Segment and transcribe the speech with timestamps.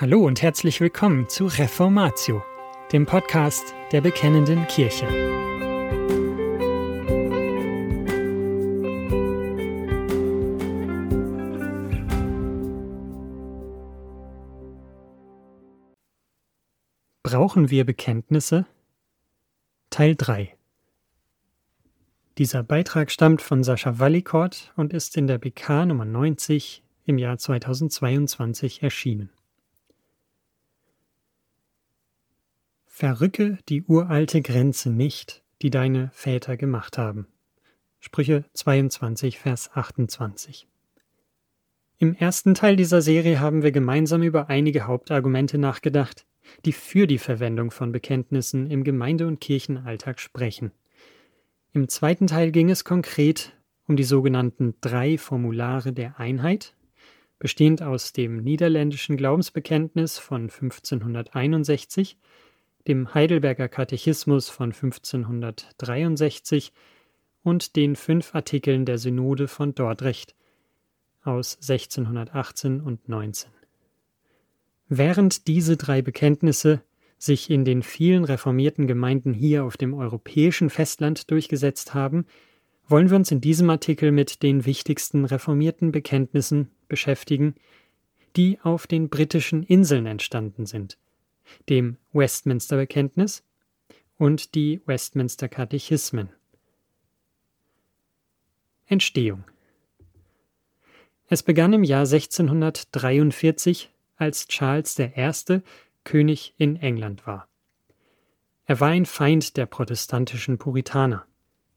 [0.00, 2.42] Hallo und herzlich willkommen zu Reformatio,
[2.90, 5.06] dem Podcast der Bekennenden Kirche.
[17.22, 18.64] Brauchen wir Bekenntnisse?
[19.90, 20.56] Teil 3
[22.38, 27.36] Dieser Beitrag stammt von Sascha Wallikort und ist in der BK Nummer 90 im Jahr
[27.36, 29.28] 2022 erschienen.
[33.00, 37.28] Verrücke die uralte Grenze nicht, die deine Väter gemacht haben.
[37.98, 40.68] Sprüche 22, Vers 28.
[41.96, 46.26] Im ersten Teil dieser Serie haben wir gemeinsam über einige Hauptargumente nachgedacht,
[46.66, 50.70] die für die Verwendung von Bekenntnissen im Gemeinde- und Kirchenalltag sprechen.
[51.72, 56.76] Im zweiten Teil ging es konkret um die sogenannten drei Formulare der Einheit,
[57.38, 62.18] bestehend aus dem niederländischen Glaubensbekenntnis von 1561,
[62.86, 66.72] dem Heidelberger Katechismus von 1563
[67.42, 70.34] und den fünf Artikeln der Synode von Dordrecht
[71.22, 73.50] aus 1618 und 19.
[74.88, 76.82] Während diese drei Bekenntnisse
[77.18, 82.26] sich in den vielen reformierten Gemeinden hier auf dem europäischen Festland durchgesetzt haben,
[82.88, 87.54] wollen wir uns in diesem Artikel mit den wichtigsten reformierten Bekenntnissen beschäftigen,
[88.36, 90.98] die auf den britischen Inseln entstanden sind–
[91.68, 93.44] dem Westminster Bekenntnis
[94.16, 96.30] und die Westminster Katechismen.
[98.86, 99.44] Entstehung
[101.28, 105.60] Es begann im Jahr 1643, als Charles I.
[106.04, 107.48] König in England war.
[108.64, 111.26] Er war ein Feind der protestantischen Puritaner.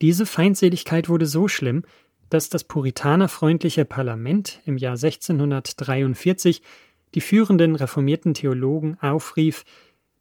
[0.00, 1.84] Diese Feindseligkeit wurde so schlimm,
[2.28, 6.62] dass das puritanerfreundliche Parlament im Jahr 1643
[7.16, 9.64] die führenden reformierten Theologen aufrief,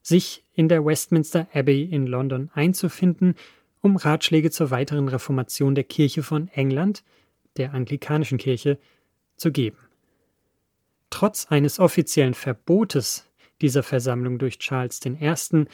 [0.02, 3.36] sich in der Westminster Abbey in London einzufinden,
[3.82, 7.04] um Ratschläge zur weiteren Reformation der Kirche von England,
[7.58, 8.80] der anglikanischen Kirche,
[9.36, 9.78] zu geben.
[11.10, 13.30] Trotz eines offiziellen Verbotes
[13.62, 15.66] dieser Versammlung durch Charles I.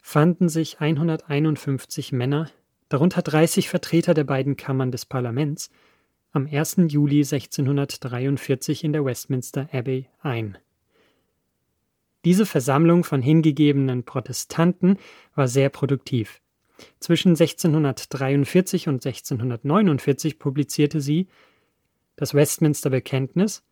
[0.00, 2.52] fanden sich 151 Männer,
[2.88, 5.70] darunter 30 Vertreter der beiden Kammern des Parlaments,
[6.30, 6.76] am 1.
[6.86, 10.56] Juli 1643 in der Westminster Abbey ein.
[12.28, 14.98] Diese Versammlung von hingegebenen Protestanten
[15.34, 16.42] war sehr produktiv.
[17.00, 21.28] Zwischen 1643 und 1649 publizierte sie
[22.16, 23.62] das Westminster Bekenntnis,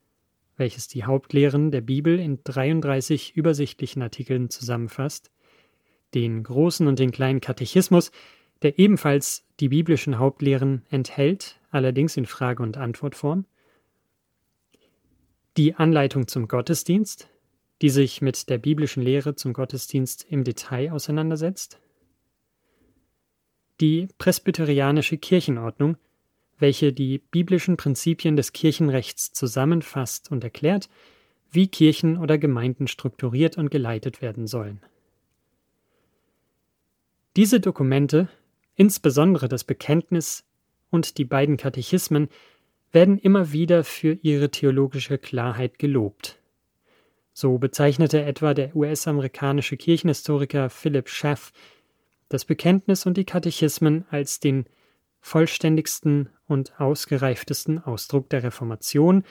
[0.57, 5.31] welches die Hauptlehren der Bibel in 33 übersichtlichen Artikeln zusammenfasst,
[6.15, 8.11] den großen und den kleinen Katechismus,
[8.63, 13.45] der ebenfalls die biblischen Hauptlehren enthält, allerdings in Frage- und Antwortform,
[15.59, 17.29] die Anleitung zum Gottesdienst,
[17.83, 21.79] die sich mit der biblischen Lehre zum Gottesdienst im Detail auseinandersetzt,
[23.81, 25.97] die presbyterianische Kirchenordnung,
[26.59, 30.89] welche die biblischen Prinzipien des Kirchenrechts zusammenfasst und erklärt,
[31.51, 34.81] wie Kirchen oder Gemeinden strukturiert und geleitet werden sollen.
[37.37, 38.29] Diese Dokumente,
[38.75, 40.45] insbesondere das Bekenntnis
[40.91, 42.29] und die beiden Katechismen,
[42.93, 46.39] werden immer wieder für ihre theologische Klarheit gelobt.
[47.39, 51.53] So bezeichnete etwa der US-amerikanische Kirchenhistoriker Philip Schaff
[52.31, 54.65] das Bekenntnis und die Katechismen als den
[55.21, 59.23] vollständigsten und ausgereiftesten Ausdruck der Reformation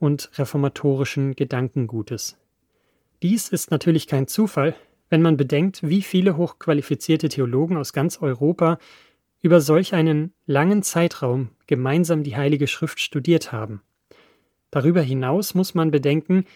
[0.00, 2.36] und reformatorischen Gedankengutes.
[3.22, 4.74] Dies ist natürlich kein Zufall,
[5.08, 8.78] wenn man bedenkt, wie viele hochqualifizierte Theologen aus ganz Europa
[9.42, 13.80] über solch einen langen Zeitraum gemeinsam die Heilige Schrift studiert haben.
[14.72, 16.46] Darüber hinaus muss man bedenken,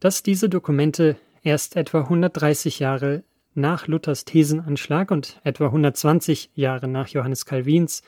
[0.00, 3.24] dass diese Dokumente erst etwa 130 Jahre
[3.54, 8.02] nach Luthers Thesenanschlag und etwa 120 Jahre nach Johannes Calvins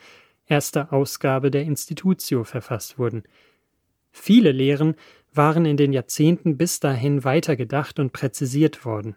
[0.46, 3.24] erster Ausgabe der Institutio verfasst wurden.
[4.10, 4.94] Viele Lehren
[5.32, 9.16] waren in den Jahrzehnten bis dahin weitergedacht und präzisiert worden.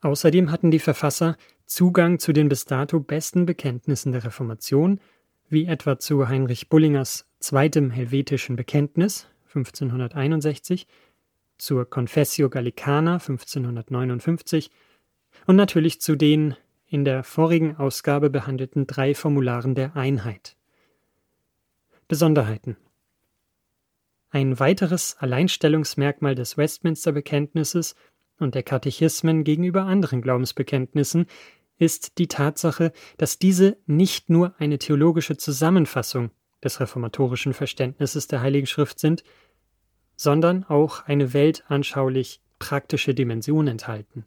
[0.00, 1.36] Außerdem hatten die Verfasser
[1.66, 5.00] Zugang zu den bis dato besten Bekenntnissen der Reformation,
[5.48, 10.86] wie etwa zu Heinrich Bullingers zweitem helvetischen Bekenntnis 1561
[11.58, 14.70] zur Confessio Gallicana 1559
[15.46, 16.56] und natürlich zu den
[16.86, 20.56] in der vorigen Ausgabe behandelten drei Formularen der Einheit.
[22.06, 22.76] Besonderheiten
[24.30, 27.94] Ein weiteres Alleinstellungsmerkmal des Westminster Bekenntnisses
[28.38, 31.26] und der Katechismen gegenüber anderen Glaubensbekenntnissen
[31.78, 36.30] ist die Tatsache, dass diese nicht nur eine theologische Zusammenfassung
[36.62, 39.24] des reformatorischen Verständnisses der Heiligen Schrift sind,
[40.22, 44.24] sondern auch eine weltanschaulich praktische Dimension enthalten.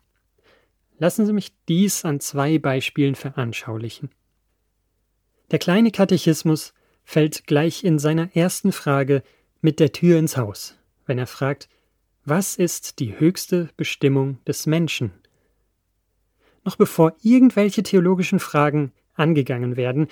[0.97, 4.09] Lassen Sie mich dies an zwei Beispielen veranschaulichen.
[5.51, 6.73] Der kleine Katechismus
[7.05, 9.23] fällt gleich in seiner ersten Frage
[9.61, 11.69] mit der Tür ins Haus, wenn er fragt,
[12.25, 15.11] was ist die höchste Bestimmung des Menschen?
[16.65, 20.07] Noch bevor irgendwelche theologischen Fragen angegangen werden,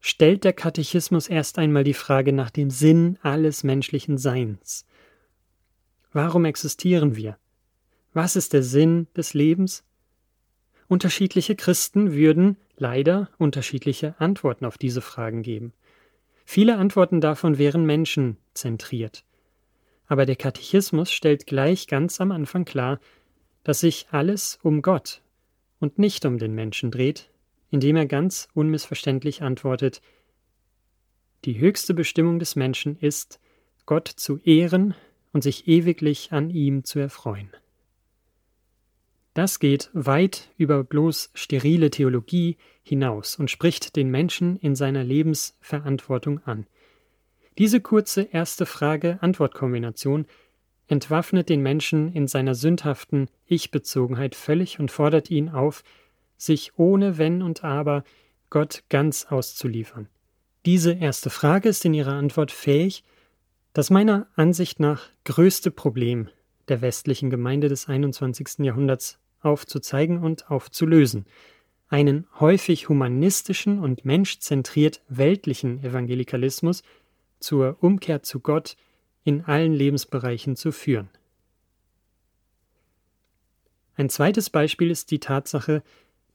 [0.00, 4.86] stellt der Katechismus erst einmal die Frage nach dem Sinn alles menschlichen Seins.
[6.12, 7.38] Warum existieren wir?
[8.12, 9.84] Was ist der Sinn des Lebens?
[10.88, 15.72] Unterschiedliche Christen würden leider unterschiedliche Antworten auf diese Fragen geben.
[16.44, 19.24] Viele Antworten davon wären menschenzentriert.
[20.08, 22.98] Aber der Katechismus stellt gleich ganz am Anfang klar,
[23.62, 25.22] dass sich alles um Gott
[25.78, 27.30] und nicht um den Menschen dreht,
[27.70, 30.02] indem er ganz unmissverständlich antwortet
[31.44, 33.38] Die höchste Bestimmung des Menschen ist,
[33.86, 34.96] Gott zu ehren
[35.32, 37.50] und sich ewiglich an ihm zu erfreuen.
[39.34, 46.40] Das geht weit über bloß sterile Theologie hinaus und spricht den Menschen in seiner Lebensverantwortung
[46.44, 46.66] an.
[47.56, 50.26] Diese kurze erste Frage-Antwort-Kombination
[50.88, 55.84] entwaffnet den Menschen in seiner sündhaften Ich-Bezogenheit völlig und fordert ihn auf,
[56.36, 58.02] sich ohne Wenn und Aber
[58.48, 60.08] Gott ganz auszuliefern.
[60.66, 63.04] Diese erste Frage ist in ihrer Antwort fähig,
[63.72, 66.28] das meiner Ansicht nach größte Problem
[66.68, 68.60] der westlichen Gemeinde des 21.
[68.60, 71.26] Jahrhunderts aufzuzeigen und aufzulösen.
[71.88, 76.82] Einen häufig humanistischen und menschzentriert weltlichen Evangelikalismus
[77.40, 78.76] zur Umkehr zu Gott
[79.24, 81.08] in allen Lebensbereichen zu führen.
[83.96, 85.82] Ein zweites Beispiel ist die Tatsache,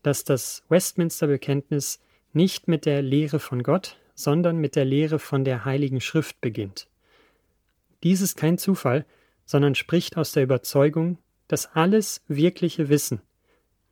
[0.03, 1.99] dass das Westminster Bekenntnis
[2.33, 6.87] nicht mit der Lehre von Gott, sondern mit der Lehre von der Heiligen Schrift beginnt.
[8.05, 9.03] Dies ist kein Zufall,
[9.47, 11.17] sondern spricht aus der Überzeugung,
[11.47, 13.19] dass alles wirkliche Wissen,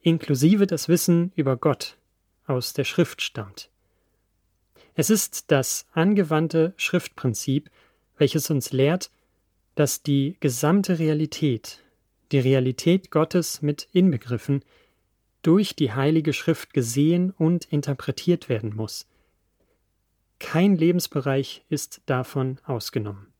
[0.02, 1.98] inklusive das Wissen über Gott,
[2.46, 3.72] aus der Schrift stammt.
[4.94, 7.72] Es ist das angewandte Schriftprinzip,
[8.16, 9.10] welches uns lehrt,
[9.74, 11.80] dass die gesamte Realität,
[12.32, 14.64] die Realität Gottes mit inbegriffen,
[15.42, 19.08] durch die Heilige Schrift gesehen und interpretiert werden muss.
[20.38, 23.33] Kein Lebensbereich ist davon ausgenommen.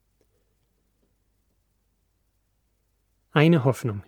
[3.36, 4.04] Eine Hoffnung.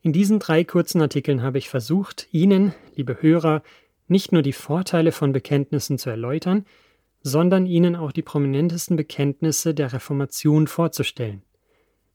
[0.00, 3.64] In diesen drei kurzen Artikeln habe ich versucht, Ihnen, liebe Hörer,
[4.06, 6.66] nicht nur die Vorteile von Bekenntnissen zu erläutern,
[7.20, 11.42] sondern Ihnen auch die prominentesten Bekenntnisse der Reformation vorzustellen.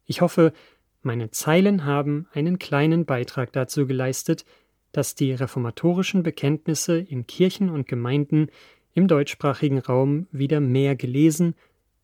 [0.05, 0.53] Ich hoffe,
[1.01, 4.45] meine Zeilen haben einen kleinen Beitrag dazu geleistet,
[4.93, 8.47] dass die reformatorischen Bekenntnisse in Kirchen und Gemeinden
[8.93, 11.53] im deutschsprachigen Raum wieder mehr gelesen,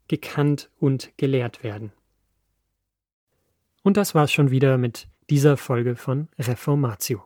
[0.09, 1.93] gekannt und gelehrt werden.
[3.83, 7.23] Und das war's schon wieder mit dieser Folge von Reformatio.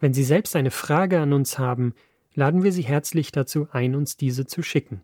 [0.00, 1.94] Wenn Sie selbst eine Frage an uns haben,
[2.34, 5.02] laden wir Sie herzlich dazu ein, uns diese zu schicken.